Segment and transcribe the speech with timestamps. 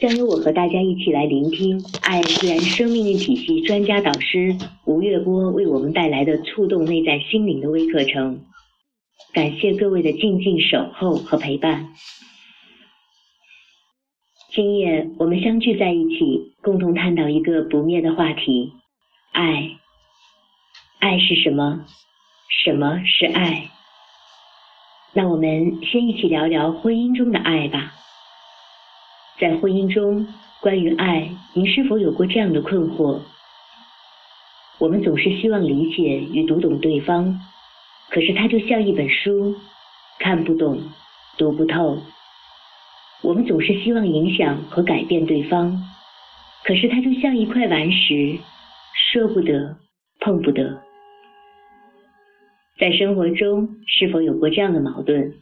[0.00, 8.40] 将由我和大家一起来聆听爱自然生命力体系专家导师吴月波为我们带来的触动内在心灵的微课程。
[9.34, 11.90] 感谢各位的静静守候和陪伴。
[14.54, 18.72] 今夜我们相聚在一起，共同探讨一个不灭的话题：
[19.32, 19.76] 爱。
[20.98, 21.84] 爱是什么？
[22.64, 23.68] 什么是爱？
[25.12, 27.92] 那我们先一起聊聊婚姻中的爱吧。
[29.40, 30.28] 在婚姻中，
[30.60, 33.20] 关于爱，您是否有过这样的困惑？
[34.78, 37.40] 我们总是希望理解与读懂对方，
[38.10, 39.56] 可是它就像一本书，
[40.18, 40.82] 看不懂，
[41.38, 42.02] 读不透。
[43.22, 45.84] 我们总是希望影响和改变对方，
[46.64, 48.38] 可是它就像一块顽石，
[49.12, 49.78] 说不得，
[50.20, 50.82] 碰不得。
[52.78, 55.32] 在生活中，是否有过这样的矛盾？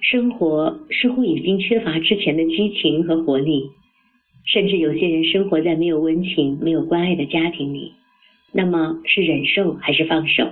[0.00, 3.70] 生活似乎已经缺乏之前的激情和活力，
[4.44, 7.92] 甚至有些人生活在没有温情、没有关爱的家庭里。
[8.52, 10.48] 那么是忍受还是放手？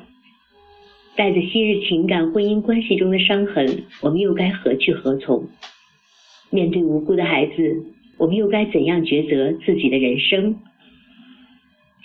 [1.17, 5.47] 带着昔日情感、婚姻关系中的伤痕，我们又该何去何从？
[6.51, 7.85] 面对无辜的孩子，
[8.19, 10.57] 我们又该怎样抉择自己的人生？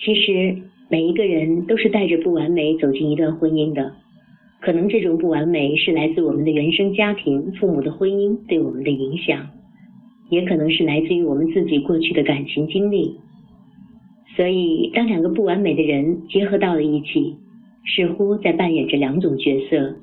[0.00, 0.62] 其实。
[0.92, 3.94] 每一个人都是带着不完美走进一段婚姻的，
[4.60, 9.46] 可能这种不完美是来自我们的原生家庭、父母的婚姻对我们的影响，
[10.28, 13.16] 也可能是来自于我们自己过去的感情经历。
[14.36, 17.36] 所以，当两个不完美的人结合到了一起，
[17.96, 19.96] 似乎在扮演着两种角色：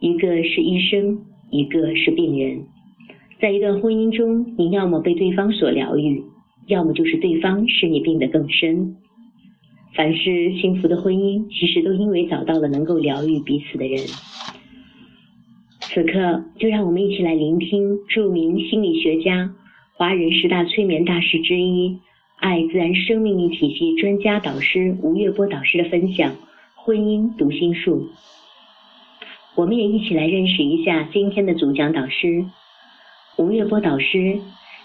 [0.00, 1.18] 一个是医生，
[1.50, 2.60] 一个是病人。
[3.40, 6.22] 在一段婚姻中，你要么被对方所疗愈，
[6.66, 8.96] 要么就是对方使你病得更深。
[9.94, 13.98] 凡是幸福的婚姻，其实都因为找到了能够疗愈彼此的人。
[15.80, 19.50] 此刻，就让我们一起来聆听著名心理学家、
[19.94, 21.98] 华人十大催眠大师之一、
[22.36, 26.30] 爱自然生命力体系专家导师吴月波导师的分享
[26.76, 28.02] 《婚姻读心术》。
[29.56, 32.44] 我们也一起来认识一下今天的主讲导师
[33.36, 34.38] 吴月波导师。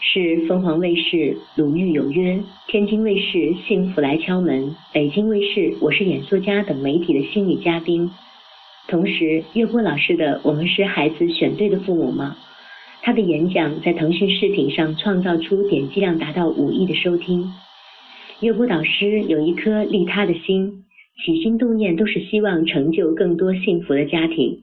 [0.05, 1.17] 是凤凰卫视
[1.55, 2.33] 《鲁豫有约》、
[2.67, 8.11] 天津卫视《幸福来敲门》、北京卫视《我是演说家》等媒体的心理嘉宾。
[8.89, 12.35] 同时，岳波老师的《我们是孩子选对的父母吗》，
[13.01, 17.49] 他的演讲在腾讯视频上创造出点击量达到五亿的收听。
[18.41, 20.83] 岳波导师有一颗利他的心，
[21.25, 24.59] 起心动念都是希望成就更多幸福的家庭。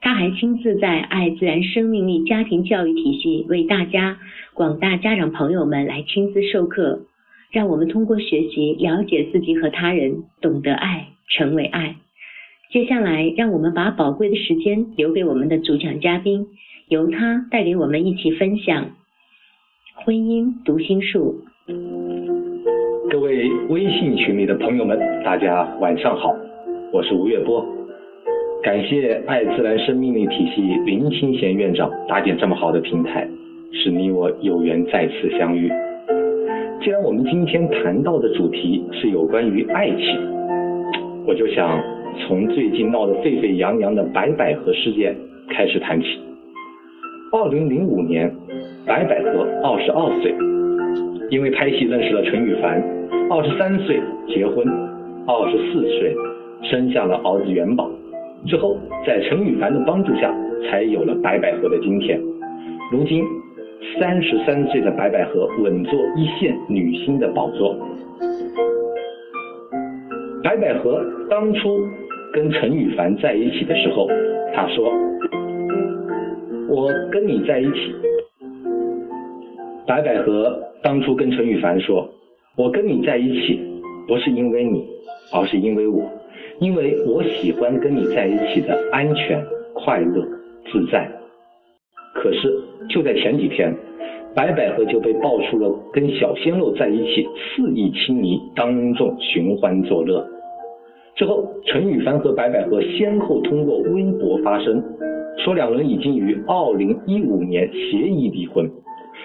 [0.00, 4.18] 他还亲自在爱自然生命力家庭教育体系为大家
[4.54, 7.00] 广大家长朋友们来亲自授课，
[7.50, 11.96] 让我们通过学习了解自己和他人，懂得爱，成为爱。
[12.70, 16.46] 接下来，让我们把宝贵的时间留给我们的主讲嘉宾，
[16.88, 18.90] 由他带领我们一起分享
[20.04, 21.42] 婚姻读心术。
[23.10, 26.34] 各位微信群里的朋友们，大家晚上好，
[26.92, 27.75] 我是吴月波。
[28.66, 33.24] 感谢爱自然生命力体系林清贤院长搭建这么好的平台，
[33.70, 35.70] 使你我有缘再次相遇。
[36.82, 40.18] 既然我们今天谈到的主题是有关于爱情，
[41.24, 41.80] 我就想
[42.26, 45.14] 从最近闹得沸沸扬扬的白百合事件
[45.48, 46.18] 开始谈起。
[47.30, 48.28] 二零零五年，
[48.84, 50.34] 白百合二十二岁，
[51.30, 52.82] 因为拍戏认识了陈羽凡，
[53.30, 54.66] 二十三岁结婚，
[55.24, 56.16] 二十四岁
[56.64, 57.88] 生下了儿子元宝。
[58.44, 58.76] 之后，
[59.06, 60.34] 在陈羽凡的帮助下，
[60.68, 62.20] 才有了白百合的今天。
[62.92, 63.24] 如今，
[63.98, 67.76] 三十三岁的白百合稳坐一线女星的宝座。
[70.44, 71.80] 白百合当初
[72.32, 74.06] 跟陈羽凡在一起的时候，
[74.54, 74.92] 她说
[76.70, 77.94] ：“我跟你在一起。”
[79.86, 82.08] 白百合当初跟陈羽凡说
[82.56, 83.60] ：“我跟你在一起，
[84.06, 84.86] 不是因为你，
[85.32, 86.04] 而是因为我。”
[86.60, 89.44] 因为我喜欢跟你在一起的安全、
[89.74, 90.26] 快乐、
[90.70, 91.10] 自在。
[92.14, 92.52] 可是
[92.88, 93.74] 就在前几天，
[94.34, 100.26] 白百合就被爆出了跟小鲜肉在一起肆意亲昵、当众寻欢作乐。
[101.14, 104.82] 之后，陈羽凡和白百合先后通过微博发声，
[105.44, 108.70] 说两人已经于二零一五年协议离婚。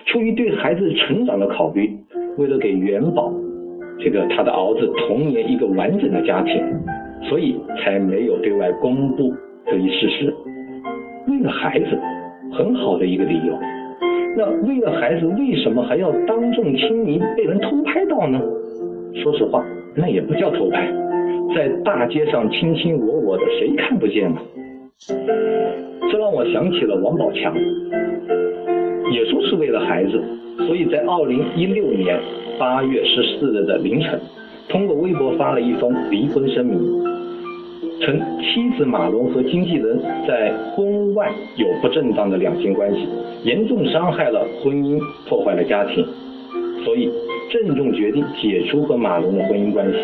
[0.06, 1.98] 出于对孩子成长的考虑，
[2.38, 3.32] 为了给元宝
[4.00, 6.62] 这个他的儿子童年一个完整的家庭。
[7.30, 9.34] 所以才没有对外公布
[9.66, 10.34] 这一事实。
[11.28, 11.86] 为了孩子，
[12.52, 13.58] 很好的一个理由。
[14.36, 18.42] 那为了孩子，为什么还要当众亲昵，被人偷拍到呢？
[19.22, 19.64] 说实话，
[19.96, 20.88] 那也不叫偷拍，
[21.56, 24.40] 在大街上卿卿我我的，谁看不见呢？
[26.10, 27.54] 这让我想起了王宝强，
[29.12, 30.22] 也说是为了孩子，
[30.66, 32.20] 所以在二零一六年
[32.58, 34.20] 八月十四日的凌晨，
[34.70, 36.80] 通过微博发了一封离婚声明，
[38.02, 43.08] 称妻子马龙和经纪人在婚外有不正当的两性关系，
[43.44, 45.00] 严重伤害了婚姻，
[45.30, 46.04] 破坏了家庭，
[46.84, 47.10] 所以
[47.52, 49.98] 郑重决定解除和马龙的婚姻关系，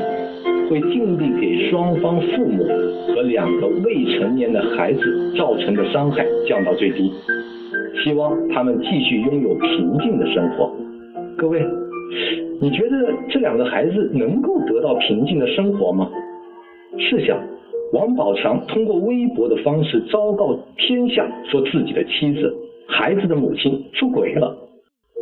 [0.69, 2.63] 会尽力给双方父母
[3.07, 7.11] 和两个未成年的孩子造成的伤害降到最低。
[8.03, 10.71] 希望他们继续拥有平静的生活。
[11.35, 11.65] 各位，
[12.61, 16.07] 你觉得这两个孩子能够得到平静的生活吗？
[16.99, 17.37] 试想，
[17.93, 22.53] 王宝强通过微博的方式昭告天下，说自己的妻子、
[22.87, 24.55] 孩子的母亲出轨了，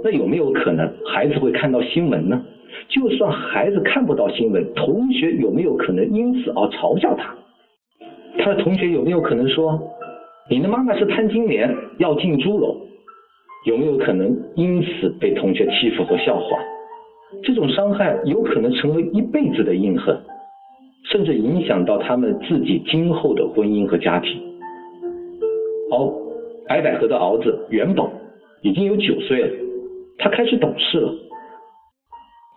[0.04, 2.42] 那有没有可能孩子会看到新闻呢？
[2.90, 7.36] 就算孩子看不到新闻，同学有没有可能因此而嘲笑他？
[8.40, 9.80] 他的同学有没有可能说？
[10.50, 12.76] 你的妈妈是潘金莲，要进猪笼，
[13.66, 16.58] 有没有可能因此被同学欺负和笑话？
[17.44, 20.16] 这种伤害有可能成为一辈子的印痕，
[21.12, 24.42] 甚至影响到他们自己今后的婚姻和家庭。
[25.92, 26.14] 哦，
[26.68, 28.10] 白百合的儿子元宝
[28.62, 29.50] 已经有九岁了，
[30.18, 31.14] 他开始懂事了。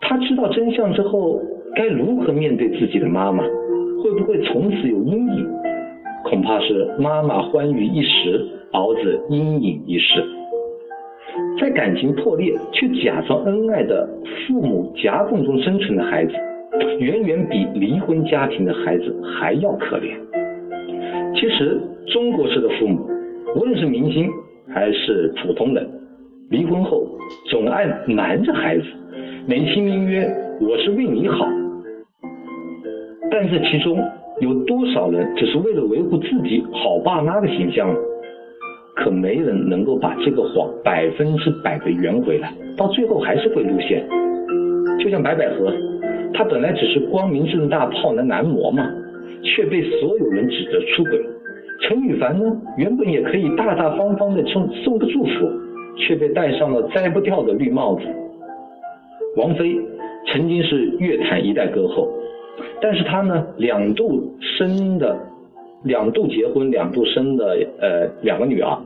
[0.01, 1.39] 他知道真相之后，
[1.75, 3.43] 该如何面对自己的妈妈？
[4.01, 5.47] 会不会从此有阴影？
[6.23, 10.23] 恐怕是妈妈欢愉一时，儿子阴影一世。
[11.59, 14.09] 在感情破裂却假装恩爱的
[14.47, 16.33] 父母夹缝中生存的孩子，
[16.99, 20.15] 远远比离婚家庭的孩子还要可怜。
[21.35, 23.07] 其实，中国式的父母，
[23.55, 24.29] 无论是明星
[24.73, 25.87] 还是普通人，
[26.49, 27.07] 离婚后
[27.49, 28.83] 总爱瞒着孩子，
[29.47, 30.29] 美其名曰
[30.61, 31.47] “我是为你好”，
[33.31, 33.97] 但是其中。
[34.41, 37.99] 有多少人只是为了维护自己好爸妈的形象呢？
[38.95, 44.07] 可没人能够把这个谎百分之百的圆回来，到最后还是会露馅。
[44.97, 45.73] 就像白百合，
[46.33, 48.89] 他本来只是光明正大泡男男模嘛，
[49.43, 51.19] 却被所有人指责出轨。
[51.81, 52.45] 陈羽凡呢，
[52.77, 55.49] 原本也可以大大方方的送送个祝福，
[55.97, 58.01] 却被戴上了摘不掉的绿帽子。
[59.37, 59.75] 王菲
[60.27, 62.07] 曾经是乐坛一代歌后。
[62.81, 65.17] 但是他呢，两度生的，
[65.83, 68.77] 两度结婚，两度生的，呃，两个女儿。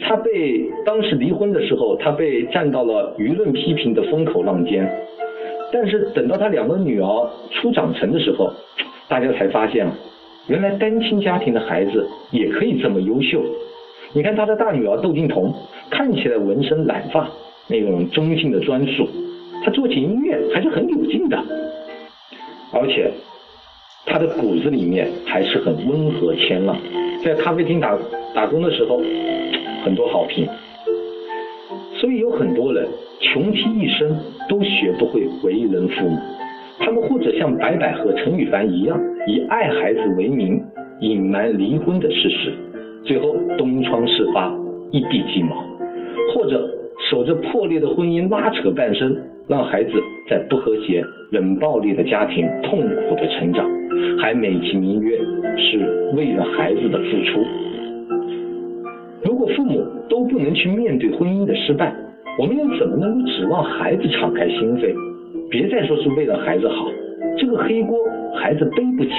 [0.00, 4.88] 他被当时离婚的时候，他被站到了舆论批评的风口浪尖。
[5.72, 8.52] 但是等到他两个女儿初长成的时候，
[9.08, 9.86] 大家才发现，
[10.48, 13.42] 原来单亲家庭的孩子也可以这么优秀。
[14.12, 15.54] 你看他的大女儿窦靖童，
[15.88, 17.28] 看起来纹身染发，
[17.68, 19.08] 那种中性的专属，
[19.64, 21.38] 他做起音乐还是很有劲的。
[22.72, 23.10] 而且，
[24.06, 26.76] 他的骨子里面还是很温和谦让。
[27.22, 27.96] 在咖啡厅打
[28.34, 29.00] 打工的时候，
[29.84, 30.48] 很多好评。
[31.94, 32.88] 所以有很多人
[33.20, 34.16] 穷其一生
[34.48, 36.18] 都学不会为人父母。
[36.78, 40.60] 他们或者像白百合、陈羽凡一样，以爱孩子为名
[41.00, 42.52] 隐瞒离婚的事实，
[43.04, 44.50] 最后东窗事发，
[44.90, 45.54] 一地鸡毛；
[46.34, 46.68] 或者
[47.10, 49.16] 守着破裂的婚姻拉扯半生。
[49.48, 49.90] 让孩子
[50.28, 53.68] 在不和谐、冷暴力的家庭痛苦的成长，
[54.20, 55.18] 还美其名曰
[55.56, 57.44] 是为了孩子的付出。
[59.24, 61.92] 如果父母都不能去面对婚姻的失败，
[62.38, 64.94] 我们又怎么能够指望孩子敞开心扉？
[65.50, 66.86] 别再说是为了孩子好，
[67.38, 67.98] 这个黑锅
[68.34, 69.10] 孩子背不起。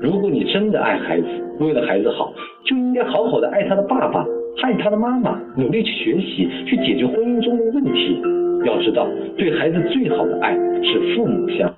[0.00, 1.26] 如果你真的爱孩子，
[1.60, 2.32] 为了孩子好，
[2.64, 4.26] 就应该好好的爱他的爸爸，
[4.62, 8.20] 爱他的妈妈，努力去学习，去解决婚姻中的问题。
[8.64, 9.06] 要知道，
[9.36, 11.72] 对孩子最好的爱是父母相。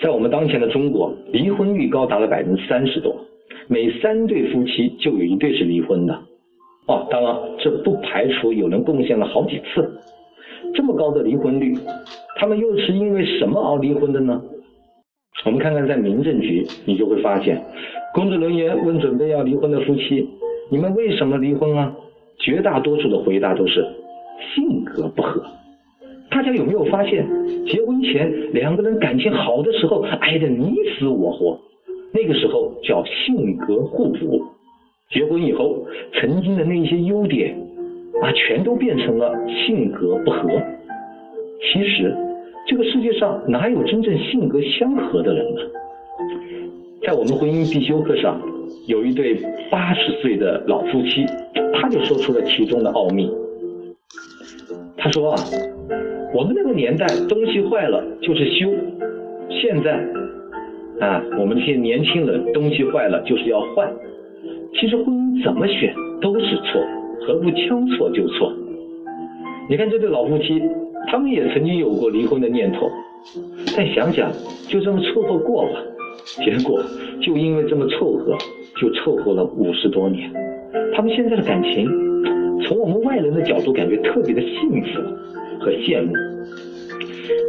[0.00, 3.16] 在我们当前的中国，离婚率高达了百分之三十多，
[3.68, 6.18] 每三对夫妻就有一对是离婚的。
[6.88, 10.00] 哦，当然，这不排除有人贡献了好几次。
[10.74, 11.74] 这么高的离婚率，
[12.36, 14.40] 他们又是因为什么而离婚的呢？
[15.44, 17.60] 我们看看在民政局，你就会发现，
[18.14, 20.28] 工作人员问准备要离婚的夫妻
[20.70, 21.94] ：“你们为什么离婚啊？”
[22.38, 23.82] 绝大多数的回答都是
[24.54, 25.42] 性格不合。
[26.30, 27.26] 大家有没有发现，
[27.66, 31.58] 结婚前两个人感情好的时候爱得你死我活，
[32.12, 34.42] 那个时候叫性格互补；
[35.10, 37.56] 结婚以后，曾经的那些优点
[38.22, 40.48] 啊，全都变成了性格不合。
[41.60, 42.14] 其实，
[42.66, 45.60] 这个世界上哪有真正性格相合的人呢？
[47.06, 48.40] 在我们婚姻必修课上，
[48.88, 49.36] 有一对
[49.70, 51.24] 八十岁的老夫妻，
[51.74, 53.30] 他就说出了其中的奥秘。
[54.96, 55.38] 他说啊。
[56.34, 58.68] 我们那个年代，东西坏了就是修。
[59.48, 60.04] 现在
[61.00, 63.90] 啊，我们这些年轻人，东西坏了就是要换。
[64.78, 66.80] 其实婚姻怎么选都是错，
[67.26, 68.52] 何不将错就错？
[69.68, 70.62] 你看这对老夫妻，
[71.08, 72.88] 他们也曾经有过离婚的念头，
[73.76, 74.30] 但想想
[74.68, 75.70] 就这么凑合过吧。
[76.44, 76.82] 结果
[77.22, 78.36] 就因为这么凑合，
[78.80, 80.30] 就凑合了五十多年。
[80.94, 81.88] 他们现在的感情，
[82.64, 85.00] 从我们外人的角度感觉特别的幸福
[85.58, 86.12] 和羡慕。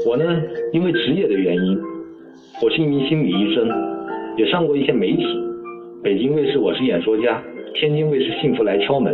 [0.07, 0.41] 我呢，
[0.71, 1.77] 因为职业的原因，
[2.63, 3.67] 我是一名心理医生，
[4.37, 5.46] 也上过一些媒体。
[6.07, 9.13] 北京卫视我是演说家，天津卫视幸福来敲门。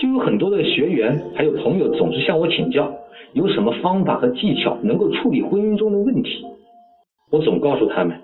[0.00, 2.92] 就有很多的学员还有朋友总是向我请教，
[3.34, 6.44] 有什么方法和技巧能够处理婚姻中的问题？
[7.30, 8.16] 我总告诉他们，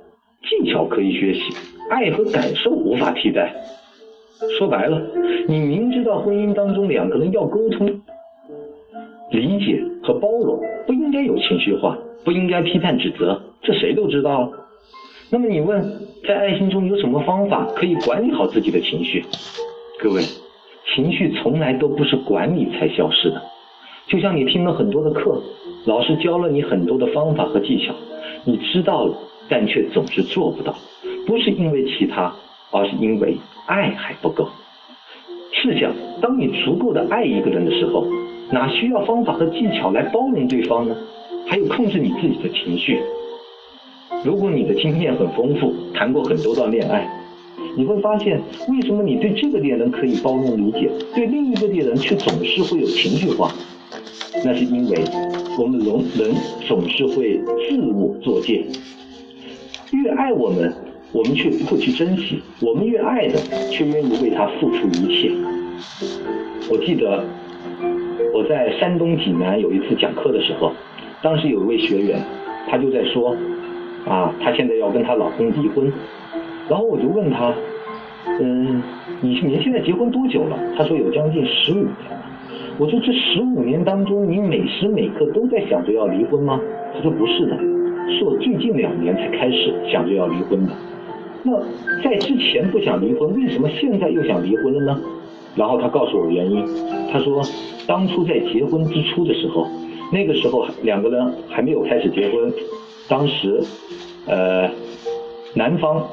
[0.42, 1.40] 技巧可以学习，
[1.88, 3.54] 爱和感受无法替代。
[4.58, 5.00] 说白了，
[5.46, 7.86] 你明知道婚姻当中两个人要沟通、
[9.30, 14.52] 理解和包容，不应该有情绪化，不应该批判指责，这谁都知道。
[15.30, 15.82] 那么你问，
[16.26, 19.22] 在爱情中有什么方法可以管理好自己的情绪？
[20.00, 20.22] 各位。
[20.94, 23.42] 情绪从来都不是管理才消失的，
[24.06, 25.38] 就像你听了很多的课，
[25.84, 27.92] 老师教了你很多的方法和技巧，
[28.44, 29.14] 你知道了，
[29.50, 30.74] 但却总是做不到，
[31.26, 32.34] 不是因为其他，
[32.70, 34.48] 而是因为爱还不够。
[35.52, 35.92] 试想，
[36.22, 38.06] 当你足够的爱一个人的时候，
[38.50, 40.96] 哪需要方法和技巧来包容对方呢？
[41.46, 42.98] 还有控制你自己的情绪。
[44.24, 47.08] 如果你的经验很丰富，谈过很多段恋爱。
[47.76, 53.52] 你会发现，为什么你对这个恋人可以包容理解，对另一个恋人却总是会有情绪化？
[54.44, 54.98] 那是因为
[55.58, 56.34] 我们人人
[56.66, 58.64] 总是会自我作践。
[59.92, 60.72] 越爱我们，
[61.12, 63.38] 我们却不会去珍惜；我们越爱的，
[63.70, 65.30] 却愿意为他付出一切。
[66.70, 67.24] 我记得
[68.34, 70.72] 我在山东济南有一次讲课的时候，
[71.22, 72.20] 当时有一位学员，
[72.68, 73.36] 他就在说，
[74.08, 75.92] 啊，她现在要跟她老公离婚。
[76.68, 77.52] 然后我就问她，
[78.40, 78.82] 嗯，
[79.20, 80.58] 你你现在结婚多久了？
[80.76, 82.24] 她说有将近十五年了。
[82.78, 86.60] 我说这十五年当中，你每时每刻都在想着要离婚吗？
[86.94, 87.56] 她说不是的，
[88.08, 90.72] 是我最近两年才开始想着要离婚的。
[91.42, 91.52] 那
[92.02, 95.00] 在之前不想离婚，为什么现在又想离婚了呢？
[95.56, 96.64] 然后她告诉我原因，
[97.10, 97.42] 她说
[97.86, 99.66] 当初在结婚之初的时候，
[100.12, 102.52] 那个时候两个人还没有开始结婚，
[103.08, 103.60] 当时，
[104.26, 104.70] 呃，
[105.54, 106.06] 男方。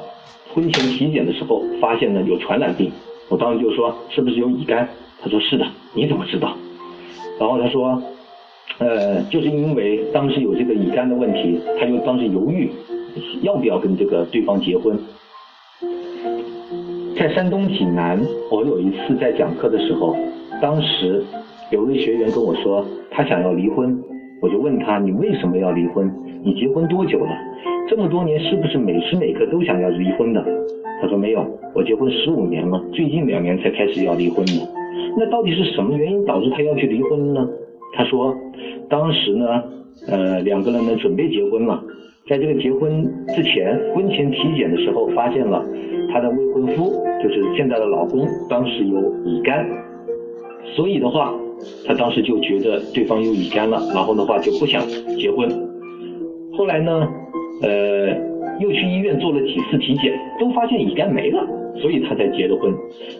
[0.54, 2.90] 婚前体检的时候发现呢有传染病，
[3.28, 4.88] 我当时就说是不是有乙肝？
[5.20, 6.56] 他说是的，你怎么知道？
[7.38, 8.02] 然后他说，
[8.78, 12.70] 呃，就是因为当时有这个乙肝的问题，他就当时犹豫
[13.42, 14.98] 要不要跟这个对方结婚。
[17.14, 18.18] 在山东济南，
[18.50, 20.16] 我有一次在讲课的时候，
[20.62, 21.22] 当时
[21.70, 24.02] 有位学员跟我说他想要离婚，
[24.40, 26.10] 我就问他你为什么要离婚？
[26.44, 27.30] 你结婚多久了？
[27.88, 30.44] 这么多年是不是每时每刻都想要离婚的？
[31.00, 34.52] 他说没有，我结婚十五年了，最近两年才开始要离婚的。
[35.16, 37.48] 那到底是什么原因导致他要去离婚呢？
[37.94, 38.34] 他说，
[38.88, 39.46] 当时呢，
[40.08, 41.82] 呃，两个人呢准备结婚了，
[42.28, 45.64] 在这个结婚之前，婚前体检的时候发现了
[46.12, 49.66] 他的未婚夫，就是现在的老公，当时有乙肝，
[50.74, 51.32] 所以的话，
[51.86, 54.82] 他当时就觉得对方有乙肝了，然后的话就不想
[55.18, 55.48] 结婚。
[56.56, 57.08] 后来呢？
[57.62, 58.08] 呃，
[58.60, 61.42] 又去医院做了几次体检，都发现乙肝没了，
[61.80, 62.70] 所以她才结的婚。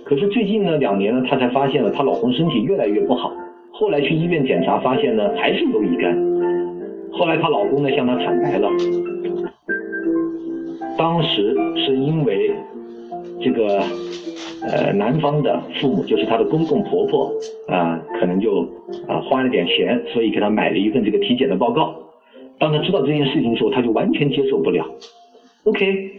[0.05, 3.33] 可是最近呢两年呢，她才发现了她老公身体越来越不好。
[3.73, 6.15] 后来去医院检查，发现呢还是有乙肝。
[7.13, 8.69] 后来她老公呢向她坦白了，
[10.99, 12.51] 当时是因为
[13.41, 13.83] 这个
[14.63, 17.33] 呃男方的父母，就是她的公公婆婆
[17.69, 18.63] 啊，可能就
[19.07, 21.95] 啊花了点钱，所以给她买了一份这个体检的报告。
[22.59, 24.83] 当他知道这件事情的时候，他就完全接受不了。
[25.65, 26.11] OK，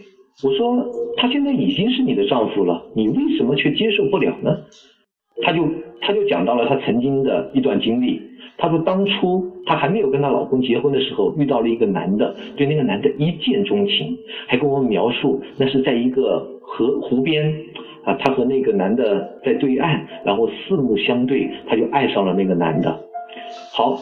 [0.44, 4.56] 我说他现在已经是你的丈夫了，你为什么却接受不了呢？
[5.42, 5.64] 他就
[6.00, 8.22] 他就讲到了他曾经的一段经历。
[8.56, 17.52] 他说当初他还没有跟他老公结婚的时候，遇到了一个男的，对那个男的一见钟情，还跟我描述那是在一个河湖边
[18.04, 22.98] 啊，他和那个男的在对岸，然后四目相对，他就爱上了那个男的。
[23.72, 23.98] 好。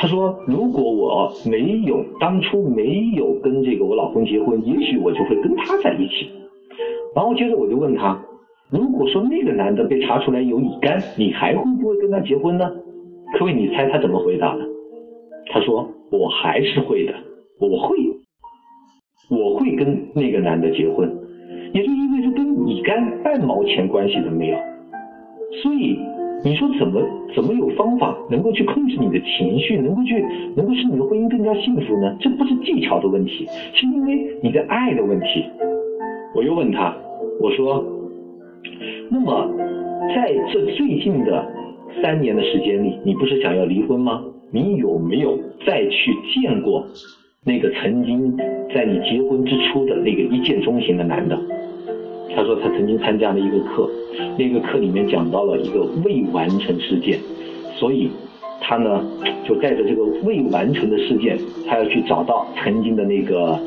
[0.00, 6.30] 他说：“如果我没有当初没有跟这个我老公结婚，也许我就会跟他在一起。”
[7.16, 8.16] 然后接着我就问他
[8.70, 12.70] ：“如果说那个男的被查出来有乙肝，你还会不会跟他结婚呢？”
[13.36, 14.64] 各位，你猜他怎么回答的？
[15.50, 17.12] 他说：“我还是会的，
[17.58, 17.96] 我会，
[19.30, 21.10] 我会跟那个男的结婚，
[21.72, 24.56] 也就意味着跟乙肝半毛钱关系都没有。”
[25.62, 25.98] 所以。
[26.44, 27.02] 你说怎么
[27.34, 32.16] 怎么有方法能够去控制你的情绪，能够去能够使你的婚姻更加幸福呢？
[32.20, 33.44] 这不是技巧的问题，
[33.74, 35.44] 是因为你的爱的问题。
[36.36, 36.96] 我又问他，
[37.40, 37.84] 我说，
[39.10, 39.50] 那么
[40.14, 41.44] 在这最近的
[42.00, 44.22] 三年的时间里，你不是想要离婚吗？
[44.52, 46.86] 你有没有再去见过
[47.44, 48.36] 那个曾经
[48.72, 51.36] 在你结婚之初的那个一见钟情的男的？
[52.38, 53.90] 他说他曾经参加了一个课，
[54.38, 57.18] 那个课里面讲到了一个未完成事件，
[57.74, 58.08] 所以
[58.60, 59.04] 他呢
[59.44, 63.58] 就带着这个未完成的事件，他要去找到曾经的那个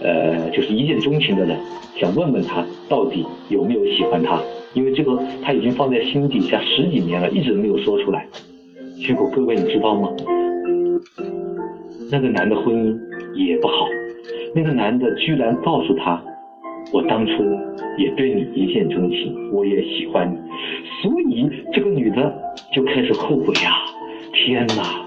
[0.00, 1.58] 呃就是一见钟情的人，
[1.96, 4.40] 想问问他到底有没有喜欢他，
[4.74, 8.24] 因为这个他已经放在心底下十几年了，一直没有说出来。
[9.04, 10.08] 结果各位你知道吗？
[12.12, 12.96] 那个男的婚姻
[13.34, 13.88] 也不好，
[14.54, 16.22] 那个男的居然告诉他。
[16.92, 17.32] 我当初
[17.96, 20.36] 也对你一见钟情，我也喜欢你，
[21.02, 22.34] 所以这个女的
[22.72, 23.70] 就开始后悔呀！
[24.32, 25.06] 天哪，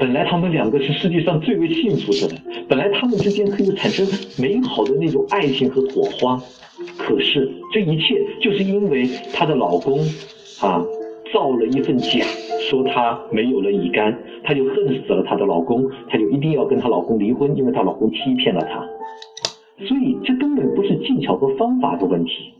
[0.00, 4.06] 本来他们两个是世界上最为幸福的人，本来他们之间可以产生
[4.38, 6.40] 美好的那种爱情和火花，
[6.96, 9.98] 可是这一切就是因为她的老公
[10.60, 10.82] 啊
[11.32, 12.24] 造了一份假，
[12.70, 18.86] 说她没有了乙肝，她就恨死了她的老公，她就一定要跟她老公离婚，因为她老公欺骗了她。
[19.86, 22.52] 所以这根本不是技巧和方法的问题。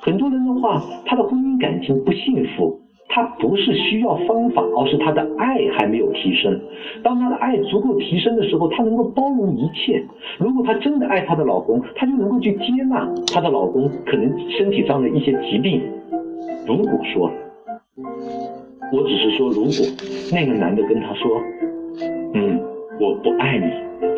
[0.00, 2.78] 很多人的话，他的婚姻感情不幸福，
[3.08, 6.60] 他不是需要方法，而是他的爱还没有提升。
[7.02, 10.02] 当他的爱足够提升的时候，他能够包容一切。
[10.38, 15.80] 如果她真的爱她的老公，她就能够去接纳她的老公可能身体上的一些疾病。
[16.66, 17.30] 如果说，
[18.92, 19.72] 我只是说，如果
[20.32, 21.40] 那个男的跟她说，
[22.34, 22.60] 嗯，
[23.00, 23.66] 我不爱你，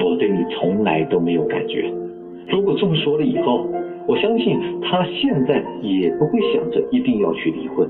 [0.04, 1.92] 我对你从来都没有感觉。
[2.48, 3.66] 如果这么说了以后，
[4.06, 7.88] 我相信他现在也不会想着一定要去离婚。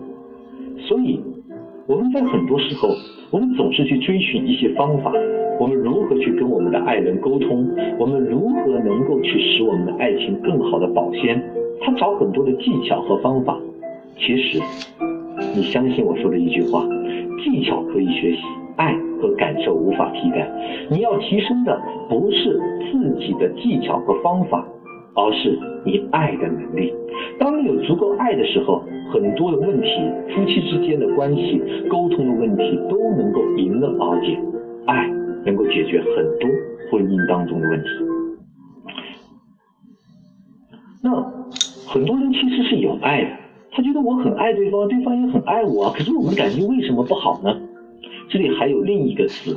[0.79, 1.21] 所以
[1.87, 2.89] 我们在很多时候，
[3.31, 5.13] 我们总是去追寻一些方法，
[5.61, 11.43] 我们如何去跟我们的爱人沟通，我们如何能够去使我们的爱情更好的保鲜。
[11.81, 13.57] 他找很多的技巧和方法，
[14.17, 14.61] 其实
[15.55, 16.85] 你相信我说的一句话：
[17.45, 18.43] 技巧可以学习，
[18.79, 18.97] 爱。
[19.21, 20.49] 和感受无法替代，
[20.89, 21.77] 你要提升的
[22.09, 22.57] 不是
[22.93, 24.65] 自己的技巧和方法，
[25.17, 26.95] 而是你爱的能力。
[27.37, 28.81] 当你有足够爱的时候，
[29.13, 29.89] 很多的问题，
[30.33, 34.39] 夫妻之间的关系、沟通的问题都能够迎刃而解。
[34.87, 35.09] 爱
[35.45, 36.49] 能够解决很多
[36.89, 37.89] 婚姻当中的问题。
[41.03, 41.11] 那
[41.89, 43.31] 很多人其实是有爱的，
[43.73, 47.63] 他觉得我很爱对方，对方也很爱我，可是我们感情为什么不好呢？
[48.31, 49.57] 这里还有另一个词，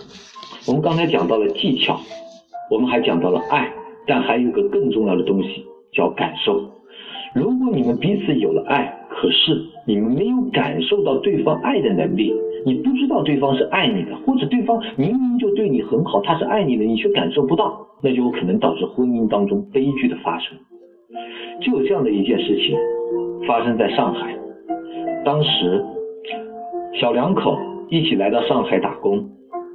[0.66, 2.00] 我们刚才讲到了技巧，
[2.70, 3.70] 我们还讲到了爱，
[4.08, 6.72] 但还有个更重要的东西叫感受。
[7.36, 12.34] 如果你们彼此有了爱，可是你们没有感受到对方爱的能力，
[12.66, 20.58] 你不知道对方是爱你的，或者对方明明就对你很好，他是爱你的，你却感受不到，那就有可能导致婚姻当中悲剧的发生。
[21.62, 22.78] 就有这样的一件事情
[23.46, 24.34] 发生在上海，
[25.26, 25.84] 当时
[27.00, 27.58] 小两口。
[27.91, 29.30] 一起来到上海打工，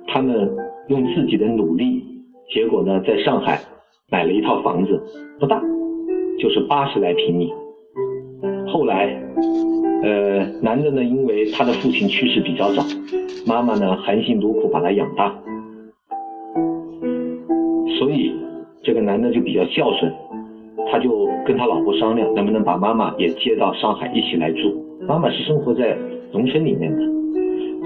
[0.07, 0.50] 他们
[0.88, 2.02] 用自己的努力，
[2.48, 3.61] 结果呢，在上海
[4.11, 4.98] 买了一套房子，
[5.38, 5.62] 不大，
[6.38, 7.52] 就是八十来平米。
[8.68, 9.22] 后来，
[10.02, 12.83] 呃，男的呢，因为他的父亲去世比较早，
[13.46, 15.38] 妈妈呢含辛茹苦把他养大，
[17.98, 18.33] 所以
[18.83, 20.11] 这个男的就比较孝顺，
[20.90, 24.83] 他就跟他老婆商量，能不能把妈妈也接到上海一起来住。
[25.07, 25.94] 妈妈是生活在
[26.33, 27.15] 农村里面的。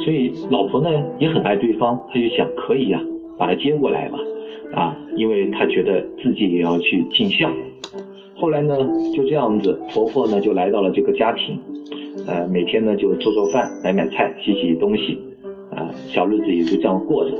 [0.04, 3.00] 所以老婆呢也很爱对方，他就想可以呀，
[3.38, 4.18] 把他接过来吧，
[4.72, 7.50] 啊，因为他觉得自己也要去尽孝。
[8.34, 8.76] 后来呢
[9.14, 11.58] 就这样子，婆婆呢就来到了这个家庭，
[12.26, 15.18] 呃，每天呢就做做饭、买买菜、洗洗东西，
[15.70, 17.36] 啊，小日子也就这样过着。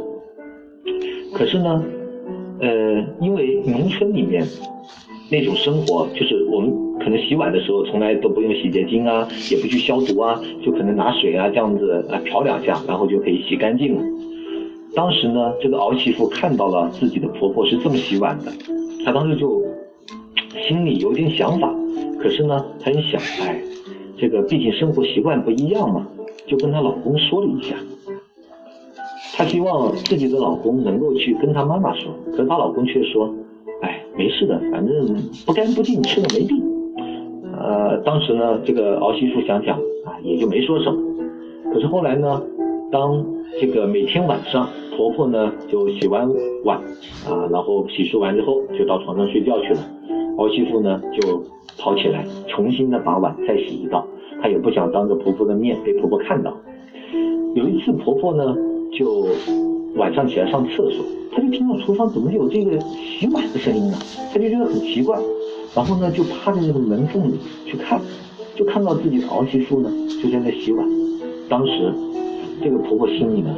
[1.33, 1.85] 可是呢，
[2.61, 4.44] 呃，因为农村里面。
[5.33, 6.68] 那种生活就是我们
[7.03, 14.03] 可能洗碗的时候从来都不用洗洁精啊，也不去消毒啊，就可能拿水啊这样子啊漂两下，然后就可以洗干净了。
[14.95, 18.53] 当时呢，这个儿媳妇看到了自己的婆婆是这么洗碗的，
[19.05, 19.63] 她当时就
[20.69, 21.73] 心里有点想法，
[22.21, 23.61] 可是呢，她也想，哎，
[24.17, 26.07] 这个毕竟生活习惯不一样嘛，
[26.47, 27.75] 就跟她老公说了一下。
[29.37, 33.35] 她希望自己的老公能够去跟她妈妈说，可是她老公却说。
[33.83, 36.70] 哎，没事的，反正不干不净，吃了没病。
[37.71, 41.01] 呃，当时呢，这个儿媳妇想想啊，也就没说什么。
[41.73, 42.43] 可是后来呢，
[42.91, 43.25] 当
[43.61, 46.29] 这个每天晚上婆婆呢就洗完
[46.65, 46.79] 碗
[47.29, 49.81] 啊，然后洗漱完之后就到床上睡觉去了，
[50.37, 51.41] 儿媳妇呢就
[51.79, 54.05] 跑起来重新的把碗再洗一道，
[54.43, 56.53] 她也不想当着婆婆的面被婆婆看到。
[57.55, 58.57] 有一次婆婆呢
[58.99, 59.29] 就
[59.95, 61.05] 晚上起来上厕所。
[61.33, 63.97] 她就听到厨房怎么有这个洗碗的声音呢？
[64.33, 65.17] 她就觉得很奇怪，
[65.75, 68.01] 然后呢就趴在那个门缝里去看，
[68.57, 69.91] 就看到自己的儿媳妇呢
[70.23, 70.87] 就在那洗碗，
[71.49, 71.93] 当时
[72.63, 73.55] 这个婆婆心里呢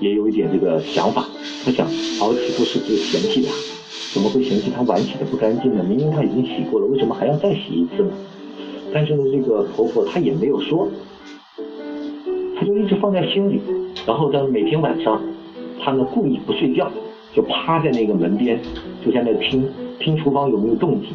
[0.00, 1.24] 也有一点这个想法，
[1.64, 3.52] 她想儿媳妇是不是嫌弃她？
[4.12, 5.82] 怎么会嫌弃她碗洗的不干净呢？
[5.82, 8.10] 明明她已经洗过了，为什么还要再洗一次呢？
[8.92, 10.86] 但是呢，这个婆婆她也没有说，
[12.58, 13.60] 她就一直放在心里。
[14.06, 15.18] 然后呢，每天晚上，
[15.82, 16.90] 她呢故意不睡觉，
[17.34, 18.60] 就趴在那个门边，
[19.02, 19.66] 就在那听
[19.98, 21.08] 听厨房有没有动静，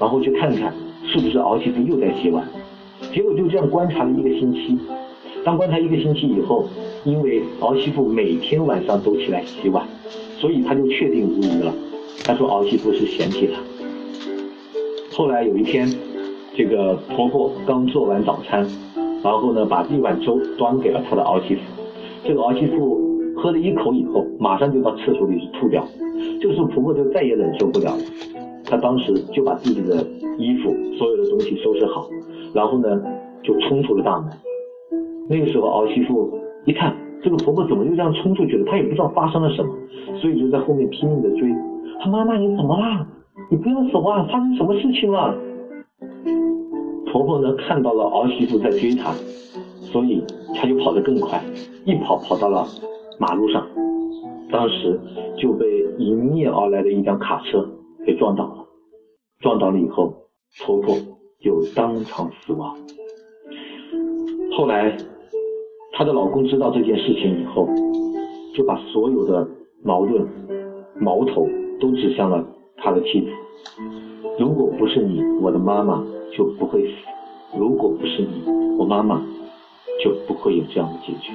[0.00, 0.74] 然后去看看
[1.06, 2.44] 是不是敖媳妇又在洗碗。
[3.12, 4.76] 结果就这样观察了一个星期。
[5.44, 6.66] 当观察一个星期以后，
[7.04, 9.86] 因为敖媳妇每天晚上都起来洗碗，
[10.38, 11.72] 所以他就确定无疑了。
[12.24, 13.60] 他说敖媳妇是嫌弃他。
[15.12, 15.88] 后来有一天。
[16.52, 18.66] 这个婆婆刚做完早餐，
[19.22, 21.60] 然后呢，把一碗粥端给了她的儿媳妇。
[22.24, 23.00] 这个儿媳妇
[23.36, 25.86] 喝了一口以后，马上就到厕所里去吐掉。
[26.40, 27.96] 这个时候婆婆就再也忍受不了
[28.70, 30.06] 了，她当时就把自己的
[30.38, 32.08] 衣服、所有的东西收拾好，
[32.54, 33.02] 然后呢，
[33.42, 34.30] 就冲出了大门。
[35.28, 38.64] 那个时候儿媳妇一看，这个婆婆怎么就这样冲出去了？
[38.66, 39.72] 她也不知道发生了什么，
[40.20, 41.48] 所以就在后面拼命的追。
[42.00, 43.06] 她妈妈，你怎么啦？
[43.50, 44.22] 你不要走啊！
[44.30, 45.34] 发生什么事情了？
[47.10, 49.12] 婆婆呢看到了儿媳妇在追她，
[49.80, 50.22] 所以
[50.54, 51.42] 她就跑得更快，
[51.84, 52.64] 一跑跑到了
[53.18, 53.66] 马路上，
[54.50, 54.98] 当时
[55.36, 55.66] 就被
[55.98, 57.68] 迎面而来的一辆卡车
[58.06, 58.66] 给撞倒了。
[59.40, 60.14] 撞倒了以后，
[60.64, 60.96] 婆婆
[61.40, 62.76] 就当场死亡。
[64.56, 64.96] 后来，
[65.92, 67.68] 她的老公知道这件事情以后，
[68.54, 69.48] 就把所有的
[69.82, 70.26] 矛盾
[70.98, 71.48] 矛头
[71.80, 72.44] 都指向了
[72.76, 73.26] 他的妻子。
[74.38, 76.04] 如果不是你，我的妈妈。
[76.32, 76.92] 就不会死。
[77.58, 78.44] 如果不是你，
[78.78, 79.20] 我妈妈
[80.00, 81.32] 就不会有这样的结局。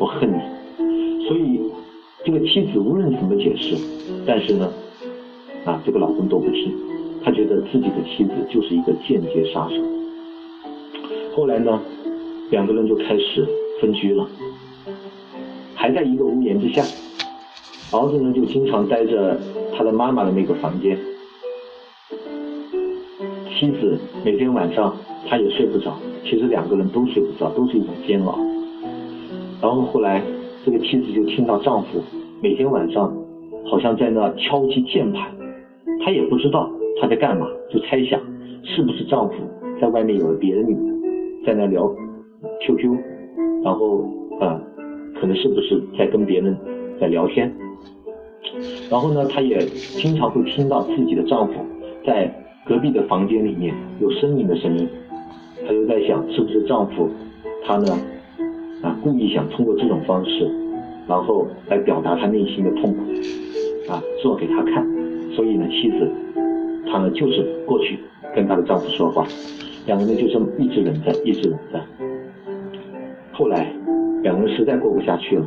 [0.00, 1.28] 我恨你。
[1.28, 1.60] 所以
[2.24, 3.76] 这个妻子无论怎么解释，
[4.26, 4.72] 但是呢，
[5.64, 6.72] 啊，这个老公都不听。
[7.22, 9.76] 他觉得自己的妻子就是一个间接杀手。
[11.36, 11.80] 后来呢，
[12.50, 13.46] 两个人就开始
[13.80, 14.26] 分居了，
[15.74, 16.82] 还在一个屋檐之下。
[17.92, 19.38] 儿子呢，就经常待着
[19.76, 20.98] 他的妈妈的那个房间。
[23.50, 24.96] 妻子每天晚上
[25.28, 25.94] 他也睡不着，
[26.24, 28.38] 其实两个人都睡不着，都是一种煎熬。
[29.60, 30.22] 然后后来
[30.64, 32.02] 这个妻子就听到丈夫
[32.42, 33.14] 每天晚上
[33.70, 35.30] 好像在那敲击键盘，
[36.04, 38.20] 她也不知道他在干嘛，就猜想
[38.62, 39.34] 是不是丈夫
[39.80, 41.00] 在外面有了别的女人，
[41.46, 41.88] 在那聊
[42.62, 42.96] QQ，
[43.62, 44.04] 然后
[44.40, 44.60] 啊，
[45.20, 46.56] 可能是不是在跟别人
[47.00, 47.52] 在聊天。
[48.90, 51.54] 然后呢，她也经常会听到自己的丈夫
[52.06, 52.34] 在。
[52.66, 54.86] 隔壁的房间里面有呻吟的声音，
[55.66, 57.08] 她就在想，是不是丈夫
[57.64, 57.98] 他呢
[58.82, 60.48] 啊故意想通过这种方式，
[61.08, 63.00] 然后来表达他内心的痛苦
[63.90, 64.86] 啊做给他看，
[65.40, 66.06] 所以呢妻子
[66.92, 67.98] 她呢就是过去
[68.34, 69.26] 跟她的丈夫说话，
[69.86, 71.80] 两个人就这么一直忍着，一直忍着。
[73.32, 73.72] 后来
[74.22, 75.46] 两个人实在过不下去了，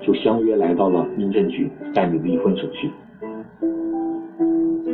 [0.00, 2.90] 就相约来到了民政局办理离婚手续。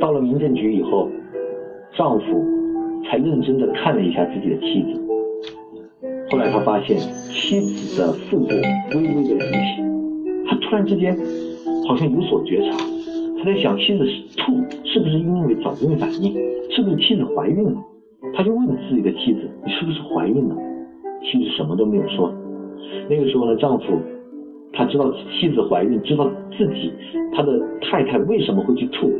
[0.00, 1.09] 到了民政局以后。
[1.96, 2.44] 丈夫
[3.04, 5.00] 才认真的看了一下自己的妻子，
[6.31, 6.96] 后来他发现
[7.31, 9.83] 妻子的腹部微微的隆起，
[10.46, 11.16] 他突然之间
[11.88, 12.76] 好像有所觉察，
[13.38, 14.05] 他在想妻子
[14.37, 14.53] 吐
[14.85, 16.35] 是不是因为早孕反应，
[16.70, 17.74] 是不是妻子怀孕了？
[18.35, 20.57] 他就问自己的妻子，你是不是怀孕了？
[21.22, 22.33] 妻子什么都没有说。
[23.09, 23.85] 那个时候呢，丈夫
[24.72, 26.92] 他知道妻子怀孕，知道自己
[27.33, 29.11] 他的太太为什么会去吐。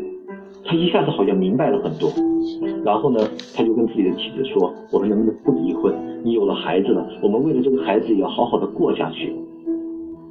[0.65, 2.11] 他一下子好像明白了很多，
[2.85, 3.21] 然后呢，
[3.55, 5.95] 他就跟自己的妻子说：“我们能不能不离婚？
[6.25, 9.33] 你有了孩子了，我们为了这个孩子也要好好的过下去。”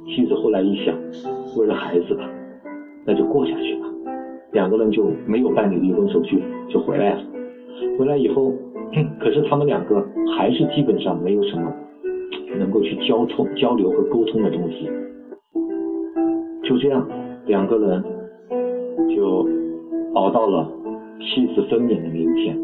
[0.06, 0.94] 妻子后来一想，
[1.56, 2.28] 为了孩子吧，
[3.08, 3.86] 那就过下去吧。
[4.52, 7.22] 两个人就没有办理离婚手续，就回来了。
[7.98, 8.52] 回来以后，
[9.18, 11.72] 可是他们两个还是基本上没有什么
[12.58, 14.88] 能够去交通、交流和沟通的东西。
[16.62, 17.08] 就这样，
[17.46, 18.04] 两个人
[19.16, 19.48] 就。
[20.14, 20.66] 熬到了
[21.20, 22.58] 妻子分娩的那一天，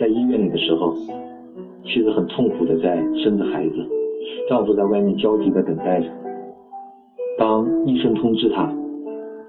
[0.00, 0.94] 在医院里的时候，
[1.84, 3.74] 妻子很痛苦的在生着孩子，
[4.48, 6.08] 丈夫在外面焦急的等待着。
[7.38, 8.72] 当医生通知他，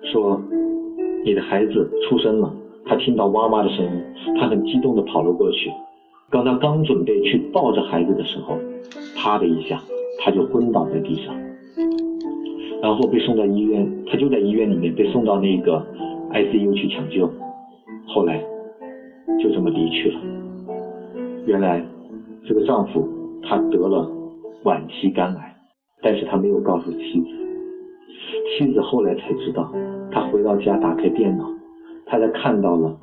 [0.03, 0.41] 说
[1.23, 2.53] 你的孩子出生了，
[2.85, 4.03] 他听到哇哇的声音，
[4.39, 5.71] 他很激动的跑了过去。
[6.29, 8.57] 当他刚准备去抱着孩子的时候，
[9.15, 9.81] 啪的一下，
[10.19, 11.35] 他就昏倒在地上，
[12.81, 15.85] 然后被送到医院，他就在医院里面被送到那个。
[16.29, 17.25] ICU 去抢救，
[18.05, 18.43] 后来
[19.41, 20.19] 就这么离去了。
[21.45, 21.81] 原来
[22.45, 23.07] 这个丈夫
[23.41, 24.11] 他得了
[24.63, 25.55] 晚期肝癌，
[26.01, 27.46] 但是他没有告诉妻子。
[28.47, 29.71] 妻子后来才知道，
[30.11, 31.45] 她回到家打开电脑，
[32.05, 32.97] 她才看到了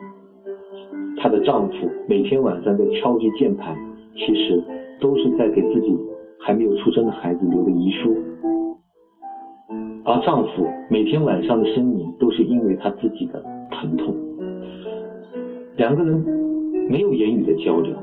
[1.18, 1.74] 她的丈夫
[2.08, 3.76] 每天晚上在敲击键盘，
[4.14, 4.62] 其实
[5.00, 5.96] 都是在给自己
[6.40, 8.16] 还没有出生的孩子留的遗书，
[10.04, 14.14] 而丈夫每天晚上的呻吟都是因为他自己的疼痛。
[15.76, 16.24] 两个人
[16.88, 17.94] 没有言语的交流，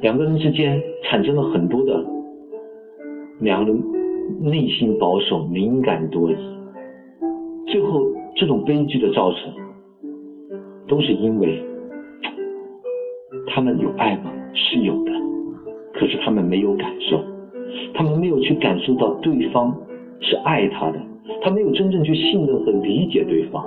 [0.00, 2.04] 两个人之间产生了很多的
[3.40, 3.82] 两人
[4.40, 6.36] 内心保守、敏感多疑，
[7.66, 8.06] 最后
[8.36, 9.52] 这种悲剧的造成，
[10.86, 11.62] 都是因为
[13.46, 14.30] 他们有爱吗？
[14.52, 15.12] 是有的。
[15.92, 17.20] 可是他们没有感受，
[17.94, 19.74] 他们没有去感受到对方
[20.20, 20.98] 是爱他的，
[21.40, 23.64] 他没有真正去信任和理解对方，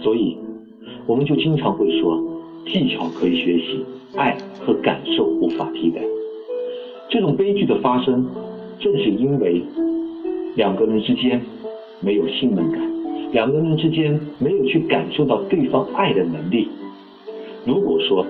[0.00, 0.38] 所以
[1.06, 2.18] 我们就经常会说，
[2.66, 3.84] 技巧可以学习，
[4.16, 6.00] 爱和感受无法替代。
[7.10, 8.26] 这种悲剧的发生，
[8.80, 9.62] 正是因为
[10.54, 11.40] 两个人之间
[12.00, 12.80] 没有信任感，
[13.32, 16.68] 两个人之间没有去感受到对方爱的能力。
[17.64, 18.24] 如果说，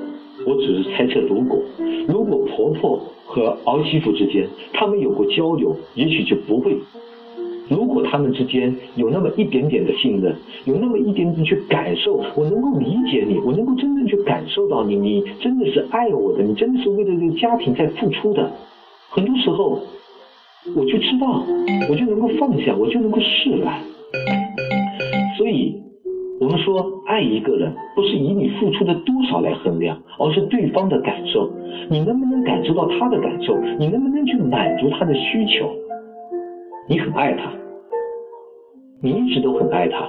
[0.46, 1.60] 我只是猜测，如果
[2.08, 6.76] 如果婆婆和儿媳妇之间他们有过交流，也许就不会。
[7.68, 10.34] 如果他们之间有那么一点点的信任，
[10.64, 18.50] 有那么一点点去感受，我能够理解你，我能够真正去感受到你，你真的是爱我的，你真的是为了这个家庭在付出的。
[19.10, 19.82] 很多时候，
[20.76, 21.42] 我就知道，
[21.90, 23.74] 我就能够放下，我就能够释然。
[25.36, 25.82] 所以。
[26.40, 31.50] 我们说，爱一个人不是以你付出的多少来衡量，而是对方的感受。
[31.90, 33.58] 你能不能感受到他的感受？
[33.76, 35.68] 你能不能去满足他的需求？
[36.88, 37.52] 你很爱他，
[39.02, 40.08] 你一直都很爱他。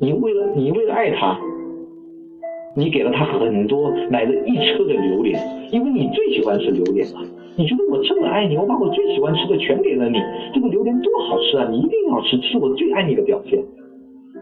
[0.00, 1.38] 你为了你为了爱他，
[2.76, 5.38] 你给了他很多，买了一车的榴莲，
[5.72, 7.20] 因为你最喜欢吃榴莲了。
[7.56, 10.18] 你觉得我这么爱你，我把我最喜欢吃的全给了你，
[10.54, 11.68] 这个榴莲多好吃啊！
[11.70, 13.60] 你一定要吃，这是我最爱你的表现。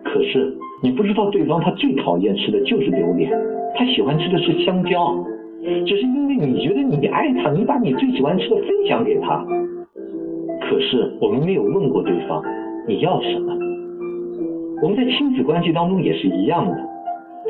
[0.04, 3.32] 可是你不知道，对方他最讨厌吃的就是榴莲，
[3.74, 5.16] 他喜欢吃的是香蕉，
[5.86, 9.44] 只是因为你觉得你爱他，你把你最喜欢吃的分享给他。
[10.68, 12.42] 可是我们没有问过对方
[12.86, 13.56] 你要什么。
[14.82, 16.87] 我们在亲子关系当中也是一样的，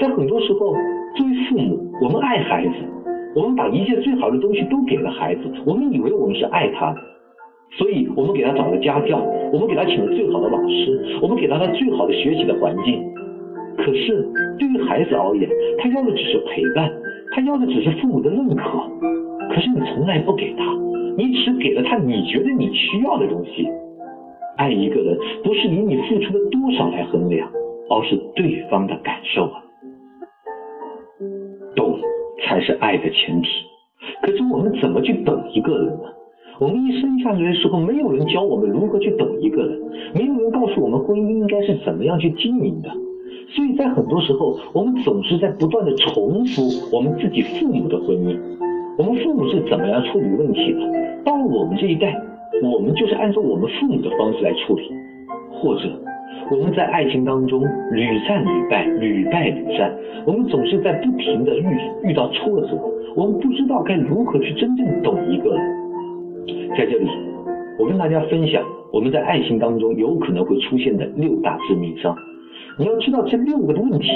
[0.00, 0.74] 在很多时候，
[1.16, 2.72] 作为父母，我们爱孩子，
[3.34, 6.98] 我们把一切最好的东西都给了孩子，我们以为我们是爱他的。
[7.76, 9.18] 所以我们给他找了家教，
[9.52, 13.02] 我们给他请了最好的老师，我们给他了最好的学习的环境。
[13.76, 14.26] 可是
[14.58, 16.90] 对于孩子而言，他要的只是陪伴，
[17.32, 18.64] 他要的只是父母的认可。
[19.50, 20.64] 可是你从来不给他，
[21.16, 23.68] 你只给了他你觉得你需要的东西。
[24.56, 27.48] 爱一个人不是以你付出的多少来衡量，
[27.90, 29.62] 而是对方的感受啊。
[32.58, 33.48] 才是爱的前提。
[34.20, 36.02] 可是我们怎么去懂一个人呢？
[36.58, 39.80] 我们一生下来的时候，没有人教我们如何去懂一个人，
[40.12, 42.90] 没有人告诉我们婚姻应该是怎么样去经营的。
[43.54, 48.36] 所以在很多时候，我们总是在不断的重复我们自己父母的婚姻，
[48.98, 50.80] 我们父母是怎么样处理问题的。
[51.24, 52.12] 到了我们这一代，
[52.64, 54.82] 我们就是按照我们父母的方式来处理，
[55.52, 55.82] 或者
[56.50, 59.92] 我们在爱情当中屡战屡败，屡败屡战，
[60.26, 61.66] 我们总是在不停的遇
[62.04, 62.68] 遇到挫折，
[63.14, 65.60] 我们不知道该如何去真正懂一个人。
[66.76, 67.06] 在这里，
[67.78, 72.16] 我跟大家分享我们在爱情当中有可能会出现的六大致命伤。
[72.78, 74.08] 你要知道这六个的问题，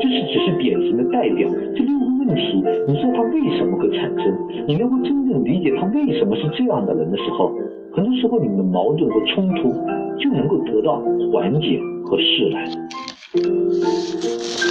[0.00, 1.48] 这是只是典型的代表。
[1.74, 4.32] 这六个问题，你说他为什么会产生？
[4.68, 7.50] 你能够真正理解他为什么是这样的人的时候，
[7.96, 9.72] 很多时候你们的矛盾和冲突
[10.20, 11.00] 就能够得到
[11.32, 12.66] 缓解和释然。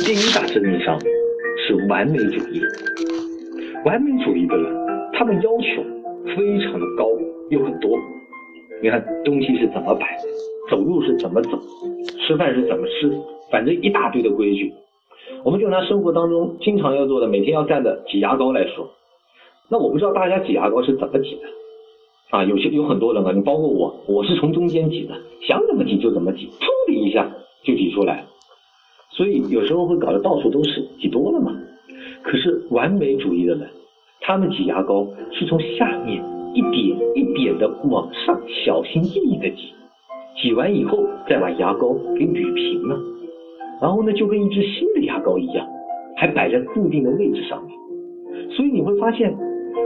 [0.06, 0.96] 第一大致命伤
[1.58, 2.62] 是完美主义。
[3.84, 4.72] 完美主义的人，
[5.14, 5.84] 他们要求。
[6.36, 7.08] 非常的高
[7.50, 7.98] 又很多，
[8.82, 10.18] 你看东西是怎么摆，
[10.70, 11.52] 走路是怎么走，
[12.28, 13.12] 吃饭是怎么吃，
[13.52, 14.74] 反正一大堆的规矩。
[15.44, 18.90] 我们就拿生活当中经常要做的，每天要蘸的挤牙膏来说，
[19.70, 21.42] 那我不知道大家挤牙膏是怎么挤的
[22.36, 22.44] 啊？
[22.44, 25.16] 有些有很多人啊，你包括我，我是从中间挤的，
[25.48, 27.30] 想怎么挤就怎么挤，噗的一下
[27.64, 28.26] 就挤出来，
[29.12, 31.54] 所以有时候会搞得到处都是，挤多了嘛。
[32.22, 33.70] 可是完美主义的人。
[34.22, 36.24] 他们挤牙膏是从下面
[36.56, 39.72] 一点一点的往上，小心翼翼的挤，
[40.42, 42.98] 挤完以后再把牙膏给捋平了，
[43.80, 45.68] 然后呢就跟一支新的牙膏一样，
[46.16, 47.78] 还摆在固定的位置上面。
[48.50, 49.32] 所以你会发现，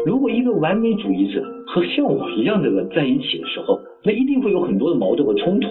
[0.06, 5.68] 如果一个完美主义者和像我一样的人在一起的时候，那一定会有很多的矛盾和冲突。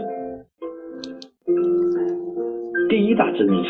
[2.89, 3.61] 第一大致命。